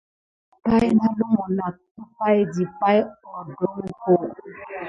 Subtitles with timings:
[0.63, 2.97] Pay nà lumu nak dupay ɗi pay
[3.37, 4.13] oɗoko.